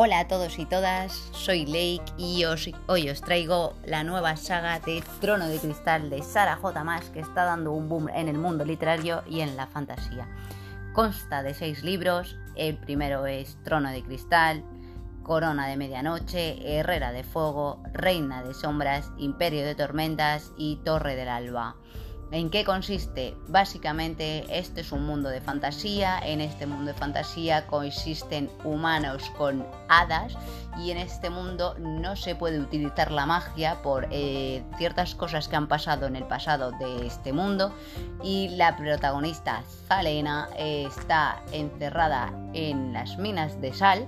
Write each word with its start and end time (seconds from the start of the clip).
Hola 0.00 0.20
a 0.20 0.28
todos 0.28 0.60
y 0.60 0.64
todas, 0.64 1.28
soy 1.32 1.66
Lake 1.66 2.12
y 2.16 2.44
hoy 2.44 3.10
os 3.10 3.20
traigo 3.20 3.74
la 3.84 4.04
nueva 4.04 4.36
saga 4.36 4.78
de 4.78 5.02
Trono 5.20 5.48
de 5.48 5.58
Cristal 5.58 6.08
de 6.08 6.22
Sarah 6.22 6.54
J. 6.54 6.84
Maas 6.84 7.10
que 7.10 7.18
está 7.18 7.42
dando 7.42 7.72
un 7.72 7.88
boom 7.88 8.08
en 8.08 8.28
el 8.28 8.38
mundo 8.38 8.64
literario 8.64 9.24
y 9.28 9.40
en 9.40 9.56
la 9.56 9.66
fantasía. 9.66 10.28
Consta 10.92 11.42
de 11.42 11.52
seis 11.52 11.82
libros, 11.82 12.36
el 12.54 12.76
primero 12.76 13.26
es 13.26 13.58
Trono 13.64 13.90
de 13.90 14.04
Cristal, 14.04 14.62
Corona 15.24 15.66
de 15.66 15.76
Medianoche, 15.76 16.78
Herrera 16.78 17.10
de 17.10 17.24
Fuego, 17.24 17.82
Reina 17.92 18.44
de 18.44 18.54
Sombras, 18.54 19.10
Imperio 19.18 19.66
de 19.66 19.74
Tormentas 19.74 20.52
y 20.56 20.76
Torre 20.84 21.16
del 21.16 21.28
Alba. 21.28 21.74
¿En 22.30 22.50
qué 22.50 22.62
consiste? 22.62 23.34
Básicamente 23.48 24.44
este 24.50 24.82
es 24.82 24.92
un 24.92 25.06
mundo 25.06 25.30
de 25.30 25.40
fantasía, 25.40 26.18
en 26.18 26.42
este 26.42 26.66
mundo 26.66 26.92
de 26.92 26.98
fantasía 26.98 27.66
coexisten 27.66 28.50
humanos 28.64 29.30
con 29.38 29.66
hadas 29.88 30.36
y 30.78 30.90
en 30.90 30.98
este 30.98 31.30
mundo 31.30 31.74
no 31.78 32.16
se 32.16 32.34
puede 32.34 32.60
utilizar 32.60 33.10
la 33.12 33.24
magia 33.24 33.80
por 33.80 34.08
eh, 34.10 34.62
ciertas 34.76 35.14
cosas 35.14 35.48
que 35.48 35.56
han 35.56 35.68
pasado 35.68 36.06
en 36.06 36.16
el 36.16 36.24
pasado 36.24 36.72
de 36.72 37.06
este 37.06 37.32
mundo 37.32 37.72
y 38.22 38.50
la 38.50 38.76
protagonista 38.76 39.62
Zalena 39.86 40.50
eh, 40.58 40.86
está 40.86 41.42
encerrada 41.52 42.30
en 42.52 42.92
las 42.92 43.16
minas 43.16 43.58
de 43.62 43.72
sal 43.72 44.06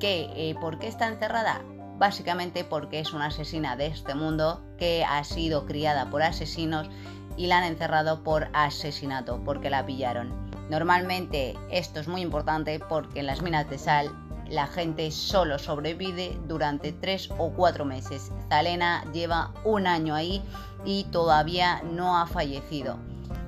que 0.00 0.28
eh, 0.34 0.56
¿por 0.60 0.80
qué 0.80 0.88
está 0.88 1.06
encerrada? 1.06 1.62
Básicamente 1.96 2.64
porque 2.64 2.98
es 2.98 3.12
una 3.12 3.26
asesina 3.26 3.76
de 3.76 3.86
este 3.86 4.16
mundo 4.16 4.60
que 4.76 5.04
ha 5.04 5.22
sido 5.22 5.64
criada 5.64 6.10
por 6.10 6.22
asesinos 6.22 6.90
y 7.36 7.46
la 7.46 7.58
han 7.58 7.64
encerrado 7.64 8.22
por 8.22 8.48
asesinato, 8.52 9.40
porque 9.44 9.70
la 9.70 9.84
pillaron. 9.84 10.32
Normalmente 10.70 11.54
esto 11.70 12.00
es 12.00 12.08
muy 12.08 12.22
importante 12.22 12.80
porque 12.80 13.20
en 13.20 13.26
las 13.26 13.42
minas 13.42 13.68
de 13.68 13.78
sal 13.78 14.10
la 14.48 14.66
gente 14.66 15.10
solo 15.10 15.58
sobrevive 15.58 16.38
durante 16.46 16.92
3 16.92 17.30
o 17.38 17.50
4 17.50 17.84
meses. 17.84 18.30
Zalena 18.48 19.04
lleva 19.12 19.52
un 19.64 19.86
año 19.86 20.14
ahí 20.14 20.42
y 20.84 21.04
todavía 21.04 21.82
no 21.82 22.18
ha 22.18 22.26
fallecido. 22.26 22.98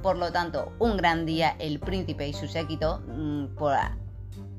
Por 0.02 0.18
lo 0.18 0.32
tanto, 0.32 0.72
un 0.78 0.96
gran 0.96 1.27
día 1.27 1.56
el 1.58 1.78
príncipe 1.78 2.28
y 2.28 2.32
su 2.32 2.46
séquito, 2.46 3.02
mm, 3.06 3.55
por, 3.56 3.77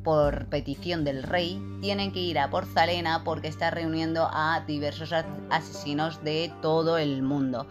por 0.03 0.45
petición 0.47 1.03
del 1.03 1.23
rey, 1.23 1.61
tienen 1.81 2.11
que 2.11 2.19
ir 2.19 2.39
a 2.39 2.49
por 2.49 2.65
Zalena 2.65 3.23
porque 3.23 3.47
está 3.47 3.71
reuniendo 3.71 4.29
a 4.31 4.63
diversos 4.67 5.13
asesinos 5.49 6.23
de 6.23 6.51
todo 6.61 6.97
el 6.97 7.21
mundo. 7.21 7.67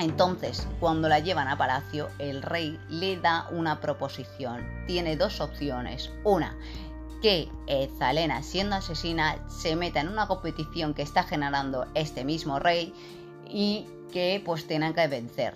Entonces, 0.00 0.66
cuando 0.80 1.10
la 1.10 1.18
llevan 1.18 1.46
a 1.48 1.58
palacio, 1.58 2.08
el 2.18 2.40
rey 2.40 2.80
le 2.88 3.18
da 3.18 3.46
una 3.50 3.80
proposición. 3.80 4.66
Tiene 4.86 5.14
dos 5.14 5.42
opciones. 5.42 6.10
Una, 6.24 6.56
que 7.20 7.50
eh, 7.66 7.90
Zalena, 7.98 8.42
siendo 8.42 8.76
asesina, 8.76 9.36
se 9.50 9.76
meta 9.76 10.00
en 10.00 10.08
una 10.08 10.26
competición 10.26 10.94
que 10.94 11.02
está 11.02 11.24
generando 11.24 11.86
este 11.94 12.24
mismo 12.24 12.58
rey 12.58 12.94
y 13.46 13.86
que 14.10 14.42
pues 14.42 14.66
tengan 14.66 14.94
que 14.94 15.06
vencer. 15.06 15.52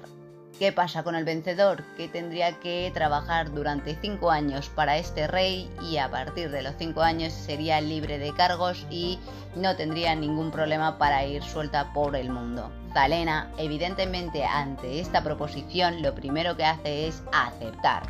¿Qué 0.58 0.70
pasa 0.70 1.02
con 1.02 1.16
el 1.16 1.24
vencedor? 1.24 1.82
Que 1.96 2.06
tendría 2.06 2.60
que 2.60 2.88
trabajar 2.94 3.52
durante 3.52 3.96
5 4.00 4.30
años 4.30 4.68
para 4.68 4.98
este 4.98 5.26
rey 5.26 5.68
y 5.82 5.96
a 5.96 6.08
partir 6.08 6.50
de 6.52 6.62
los 6.62 6.74
5 6.78 7.02
años 7.02 7.32
sería 7.32 7.80
libre 7.80 8.18
de 8.18 8.32
cargos 8.32 8.86
y 8.88 9.18
no 9.56 9.74
tendría 9.74 10.14
ningún 10.14 10.52
problema 10.52 10.96
para 10.96 11.24
ir 11.26 11.42
suelta 11.42 11.92
por 11.92 12.14
el 12.14 12.30
mundo. 12.30 12.70
Zalena, 12.92 13.50
evidentemente 13.58 14.44
ante 14.44 15.00
esta 15.00 15.24
proposición, 15.24 16.02
lo 16.02 16.14
primero 16.14 16.56
que 16.56 16.64
hace 16.64 17.08
es 17.08 17.24
aceptar. 17.32 18.04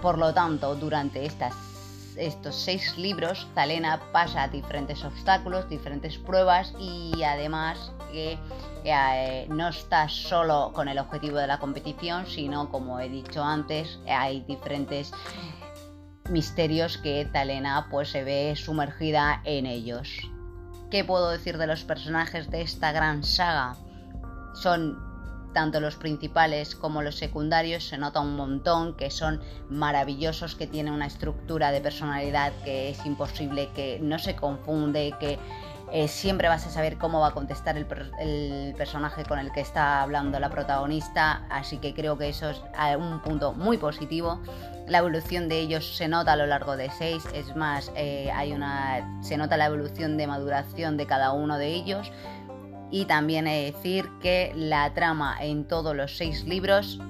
Por 0.00 0.16
lo 0.16 0.32
tanto, 0.32 0.76
durante 0.76 1.26
estas 1.26 1.54
estos 2.16 2.54
seis 2.56 2.96
libros, 2.96 3.46
Zalena 3.54 4.00
pasa 4.12 4.48
diferentes 4.48 5.04
obstáculos, 5.04 5.68
diferentes 5.68 6.18
pruebas 6.18 6.74
y 6.78 7.22
además 7.22 7.92
que 8.12 8.38
eh, 8.84 9.46
no 9.48 9.68
está 9.68 10.08
solo 10.08 10.72
con 10.74 10.88
el 10.88 10.98
objetivo 10.98 11.38
de 11.38 11.46
la 11.46 11.58
competición, 11.58 12.26
sino 12.26 12.70
como 12.70 13.00
he 13.00 13.08
dicho 13.08 13.42
antes, 13.42 13.98
hay 14.08 14.40
diferentes 14.42 15.12
misterios 16.30 16.98
que 16.98 17.28
Zalena 17.32 17.88
pues 17.90 18.10
se 18.10 18.24
ve 18.24 18.54
sumergida 18.56 19.40
en 19.44 19.66
ellos. 19.66 20.08
¿Qué 20.90 21.04
puedo 21.04 21.30
decir 21.30 21.58
de 21.58 21.66
los 21.66 21.84
personajes 21.84 22.50
de 22.50 22.62
esta 22.62 22.92
gran 22.92 23.24
saga? 23.24 23.76
Son 24.54 25.05
tanto 25.56 25.80
los 25.80 25.96
principales 25.96 26.76
como 26.76 27.00
los 27.00 27.16
secundarios 27.16 27.82
se 27.82 27.96
nota 27.96 28.20
un 28.20 28.36
montón 28.36 28.92
que 28.92 29.10
son 29.10 29.40
maravillosos, 29.70 30.54
que 30.54 30.66
tienen 30.66 30.92
una 30.92 31.06
estructura 31.06 31.72
de 31.72 31.80
personalidad 31.80 32.52
que 32.62 32.90
es 32.90 33.06
imposible, 33.06 33.70
que 33.74 33.98
no 34.02 34.18
se 34.18 34.36
confunde, 34.36 35.14
que 35.18 35.38
eh, 35.92 36.08
siempre 36.08 36.48
vas 36.48 36.66
a 36.66 36.70
saber 36.70 36.98
cómo 36.98 37.20
va 37.20 37.28
a 37.28 37.30
contestar 37.30 37.78
el, 37.78 38.74
personaje 38.76 39.24
con 39.24 39.38
el 39.38 39.50
que 39.50 39.62
está 39.62 40.02
hablando 40.02 40.38
la 40.38 40.50
protagonista, 40.50 41.46
así 41.48 41.78
que 41.78 41.94
creo 41.94 42.18
que 42.18 42.28
eso 42.28 42.50
es 42.50 42.60
un 42.98 43.22
punto 43.22 43.54
muy 43.54 43.78
positivo. 43.78 44.42
La 44.86 44.98
evolución 44.98 45.48
de 45.48 45.58
ellos 45.58 45.96
se 45.96 46.06
nota 46.06 46.34
a 46.34 46.36
lo 46.36 46.44
largo 46.44 46.76
de 46.76 46.90
seis, 46.90 47.24
es 47.32 47.56
más, 47.56 47.90
eh, 47.96 48.30
hay 48.34 48.52
una, 48.52 49.22
se 49.22 49.38
nota 49.38 49.56
la 49.56 49.66
evolución 49.66 50.18
de 50.18 50.26
maduración 50.26 50.98
de 50.98 51.06
cada 51.06 51.32
uno 51.32 51.56
de 51.56 51.68
ellos 51.68 52.12
y 52.90 53.04
también 53.06 53.46
he 53.46 53.64
de 53.64 53.72
decir 53.72 54.08
que 54.20 54.52
la 54.54 54.92
trama 54.94 55.36
en 55.40 55.66
todos 55.66 55.94
los 55.94 56.16
seis 56.16 56.44
libros, 56.44 57.00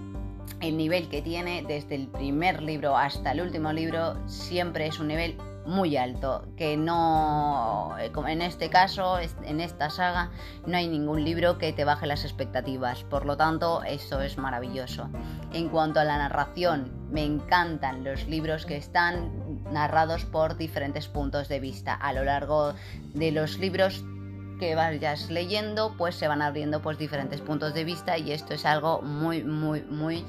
el 0.61 0.77
nivel 0.77 1.09
que 1.09 1.23
tiene 1.23 1.65
desde 1.67 1.95
el 1.95 2.09
primer 2.09 2.63
libro 2.63 2.97
hasta 2.97 3.33
el 3.33 3.41
último 3.41 3.73
libro, 3.73 4.17
siempre 4.27 4.87
es 4.87 4.99
un 4.99 5.09
nivel 5.09 5.37
muy 5.67 5.97
alto, 5.97 6.47
que 6.57 6.77
no, 6.77 7.97
como 8.15 8.29
en 8.29 8.41
este 8.41 8.71
caso, 8.71 9.19
en 9.19 9.61
esta 9.61 9.91
saga, 9.91 10.31
no 10.65 10.77
hay 10.77 10.87
ningún 10.87 11.25
libro 11.25 11.59
que 11.59 11.73
te 11.73 11.85
baje 11.85 12.07
las 12.07 12.25
expectativas, 12.25 13.03
por 13.05 13.27
lo 13.27 13.37
tanto, 13.37 13.83
eso 13.83 14.21
es 14.21 14.39
maravilloso. 14.39 15.09
En 15.53 15.69
cuanto 15.69 16.01
a 16.01 16.05
la 16.05 16.19
narración, 16.19 16.93
me 17.11 17.25
encantan 17.25 18.05
los 18.05 18.27
libros 18.29 18.65
que 18.65 18.77
están 18.77 19.65
narrados 19.73 20.25
por 20.25 20.57
diferentes 20.57 21.09
puntos 21.09 21.49
de 21.49 21.59
vista. 21.61 21.95
A 21.95 22.13
lo 22.13 22.25
largo 22.25 22.75
de 23.15 23.33
los 23.33 23.59
libros 23.59 24.05
que 24.59 24.75
vayas 24.75 25.31
leyendo, 25.31 25.95
pues 25.97 26.15
se 26.15 26.29
van 26.29 26.43
abriendo 26.43 26.81
pues 26.81 26.99
diferentes 26.99 27.41
puntos 27.41 27.75
de 27.75 27.85
vista 27.85 28.19
y 28.19 28.33
esto 28.33 28.55
es 28.55 28.65
algo 28.65 29.03
muy, 29.03 29.45
muy, 29.45 29.83
muy 29.83 30.25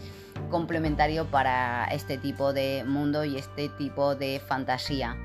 complementario 0.50 1.26
para 1.26 1.86
este 1.86 2.18
tipo 2.18 2.54
de 2.54 2.84
mundo 2.86 3.24
y 3.26 3.38
este 3.38 3.70
tipo 3.70 4.16
de 4.16 4.40
fantasía. 4.40 5.16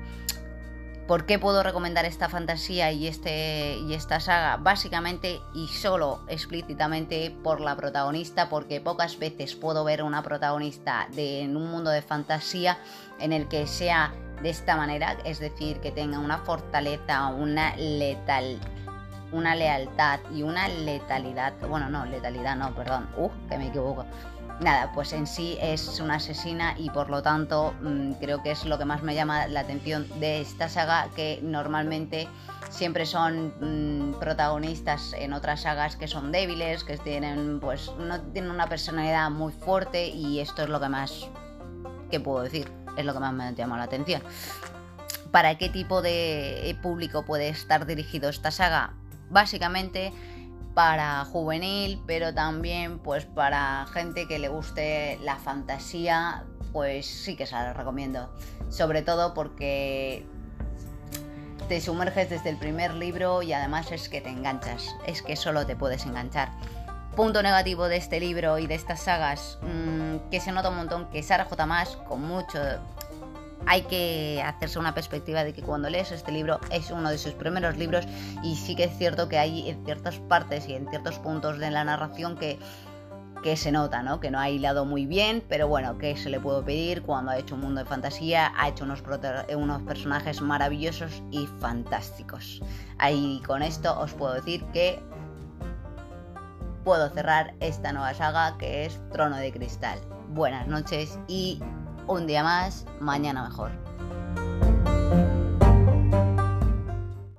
¿Por 1.07 1.25
qué 1.25 1.37
puedo 1.37 1.63
recomendar 1.63 2.05
esta 2.05 2.29
fantasía 2.29 2.93
y, 2.93 3.07
este, 3.07 3.77
y 3.77 3.93
esta 3.93 4.21
saga? 4.21 4.55
Básicamente 4.55 5.41
y 5.53 5.67
solo 5.67 6.21
explícitamente 6.29 7.35
por 7.43 7.59
la 7.59 7.75
protagonista, 7.75 8.47
porque 8.47 8.79
pocas 8.79 9.19
veces 9.19 9.53
puedo 9.53 9.83
ver 9.83 10.01
una 10.01 10.23
protagonista 10.23 11.09
de, 11.13 11.41
en 11.41 11.57
un 11.57 11.69
mundo 11.69 11.89
de 11.89 12.01
fantasía 12.01 12.77
en 13.19 13.33
el 13.33 13.49
que 13.49 13.67
sea 13.67 14.13
de 14.41 14.49
esta 14.49 14.77
manera, 14.77 15.17
es 15.25 15.39
decir, 15.39 15.81
que 15.81 15.91
tenga 15.91 16.19
una 16.19 16.37
fortaleza, 16.39 17.27
una 17.27 17.75
letal, 17.75 18.59
una 19.33 19.55
lealtad 19.55 20.19
y 20.33 20.43
una 20.43 20.67
letalidad, 20.67 21.53
bueno, 21.67 21.89
no, 21.89 22.05
letalidad 22.05 22.55
no, 22.55 22.73
perdón, 22.73 23.09
uh, 23.17 23.29
que 23.49 23.57
me 23.57 23.67
equivoco. 23.67 24.05
Nada, 24.59 24.91
pues 24.93 25.11
en 25.13 25.25
sí 25.25 25.57
es 25.59 25.99
una 25.99 26.15
asesina 26.15 26.75
y 26.77 26.89
por 26.91 27.09
lo 27.09 27.21
tanto 27.21 27.73
mm, 27.81 28.13
creo 28.13 28.43
que 28.43 28.51
es 28.51 28.65
lo 28.65 28.77
que 28.77 28.85
más 28.85 29.01
me 29.01 29.15
llama 29.15 29.47
la 29.47 29.61
atención 29.61 30.07
de 30.19 30.41
esta 30.41 30.69
saga 30.69 31.09
que 31.15 31.39
normalmente 31.41 32.27
siempre 32.69 33.05
son 33.05 33.53
mm, 33.59 34.19
protagonistas 34.19 35.13
en 35.13 35.33
otras 35.33 35.61
sagas 35.61 35.95
que 35.95 36.07
son 36.07 36.31
débiles, 36.31 36.83
que 36.83 36.97
tienen 36.97 37.59
pues 37.59 37.91
no 37.97 38.21
tienen 38.21 38.51
una 38.51 38.67
personalidad 38.69 39.29
muy 39.31 39.51
fuerte 39.51 40.07
y 40.07 40.39
esto 40.39 40.63
es 40.63 40.69
lo 40.69 40.79
que 40.79 40.89
más 40.89 41.27
que 42.11 42.19
puedo 42.19 42.43
decir, 42.43 42.71
es 42.95 43.05
lo 43.05 43.13
que 43.13 43.19
más 43.19 43.33
me 43.33 43.53
llama 43.55 43.77
la 43.77 43.83
atención. 43.83 44.21
¿Para 45.31 45.57
qué 45.57 45.67
tipo 45.67 46.03
de 46.03 46.77
público 46.83 47.25
puede 47.25 47.49
estar 47.49 47.87
dirigido 47.87 48.29
esta 48.29 48.51
saga? 48.51 48.93
Básicamente 49.29 50.13
para 50.73 51.23
juvenil, 51.25 52.01
pero 52.07 52.33
también 52.33 52.99
pues 52.99 53.25
para 53.25 53.85
gente 53.93 54.27
que 54.27 54.39
le 54.39 54.47
guste 54.47 55.19
la 55.21 55.37
fantasía, 55.37 56.43
pues 56.71 57.05
sí 57.05 57.35
que 57.35 57.45
se 57.45 57.53
la 57.53 57.73
recomiendo. 57.73 58.29
Sobre 58.69 59.03
todo 59.03 59.33
porque 59.33 60.25
te 61.67 61.79
sumerges 61.79 62.29
desde 62.29 62.49
el 62.49 62.57
primer 62.57 62.93
libro 62.93 63.41
y 63.41 63.53
además 63.53 63.91
es 63.91 64.09
que 64.09 64.21
te 64.21 64.29
enganchas, 64.29 64.95
es 65.05 65.21
que 65.21 65.35
solo 65.35 65.65
te 65.65 65.75
puedes 65.75 66.05
enganchar. 66.05 66.49
Punto 67.15 67.43
negativo 67.43 67.87
de 67.87 67.97
este 67.97 68.19
libro 68.19 68.57
y 68.57 68.65
de 68.65 68.73
estas 68.73 69.01
sagas, 69.01 69.59
mm, 69.61 70.29
que 70.31 70.39
se 70.39 70.51
nota 70.51 70.69
un 70.69 70.77
montón 70.77 71.09
que 71.11 71.21
Sara 71.21 71.45
J. 71.45 71.65
Más, 71.67 71.95
con 72.07 72.23
mucho 72.23 72.59
hay 73.65 73.83
que 73.83 74.41
hacerse 74.45 74.79
una 74.79 74.93
perspectiva 74.93 75.43
de 75.43 75.53
que 75.53 75.61
cuando 75.61 75.89
lees 75.89 76.11
este 76.11 76.31
libro 76.31 76.59
es 76.71 76.91
uno 76.91 77.09
de 77.09 77.17
sus 77.17 77.33
primeros 77.33 77.77
libros 77.77 78.05
y 78.43 78.55
sí 78.55 78.75
que 78.75 78.85
es 78.85 78.97
cierto 78.97 79.29
que 79.29 79.37
hay 79.37 79.69
en 79.69 79.83
ciertas 79.85 80.19
partes 80.19 80.67
y 80.67 80.73
en 80.73 80.89
ciertos 80.89 81.19
puntos 81.19 81.59
de 81.59 81.71
la 81.71 81.83
narración 81.83 82.37
que 82.37 82.59
que 83.43 83.57
se 83.57 83.71
nota, 83.71 84.01
¿no? 84.01 84.21
Que 84.21 84.31
no 84.31 84.39
ha 84.39 84.49
hilado 84.49 84.85
muy 84.85 85.05
bien, 85.05 85.43
pero 85.49 85.67
bueno, 85.67 85.97
¿qué 85.97 86.15
se 86.15 86.29
le 86.29 86.39
puedo 86.39 86.63
pedir 86.63 87.03
cuando 87.03 87.31
ha 87.31 87.37
hecho 87.37 87.55
un 87.55 87.61
mundo 87.61 87.81
de 87.81 87.85
fantasía? 87.85 88.53
Ha 88.57 88.69
hecho 88.69 88.85
unos, 88.85 89.03
unos 89.55 89.81
personajes 89.83 90.41
maravillosos 90.41 91.21
y 91.29 91.45
fantásticos. 91.59 92.61
Ahí 92.97 93.41
con 93.45 93.61
esto 93.61 93.99
os 93.99 94.13
puedo 94.13 94.33
decir 94.33 94.63
que 94.71 94.97
puedo 96.85 97.09
cerrar 97.09 97.53
esta 97.59 97.91
nueva 97.91 98.13
saga 98.13 98.57
que 98.57 98.85
es 98.85 98.99
Trono 99.11 99.35
de 99.35 99.51
Cristal. 99.51 99.99
Buenas 100.29 100.67
noches 100.67 101.19
y 101.27 101.59
un 102.07 102.27
día 102.27 102.43
más, 102.43 102.85
mañana 102.99 103.43
mejor. 103.43 103.71